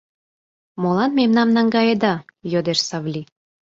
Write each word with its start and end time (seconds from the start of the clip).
—Молан 0.81 1.11
мемнам 1.19 1.49
наҥгаеда?— 1.55 2.13
йодеш 2.51 2.79
Савли. 2.87 3.21